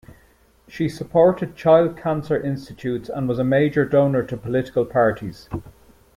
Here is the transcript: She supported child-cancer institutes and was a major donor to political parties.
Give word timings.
She 0.67 0.89
supported 0.89 1.55
child-cancer 1.55 2.35
institutes 2.41 3.07
and 3.07 3.29
was 3.29 3.37
a 3.37 3.43
major 3.43 3.85
donor 3.85 4.23
to 4.23 4.35
political 4.35 4.83
parties. 4.83 5.47